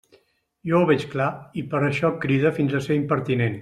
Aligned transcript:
Jo 0.69 0.79
ho 0.79 0.87
veig 0.93 1.05
clar, 1.13 1.29
i 1.63 1.67
per 1.75 1.85
això 1.91 2.13
cride 2.27 2.57
fins 2.61 2.77
a 2.81 2.87
ser 2.89 3.03
impertinent. 3.05 3.59